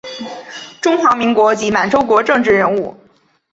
[0.81, 2.97] 中华民国及满洲国政治人物。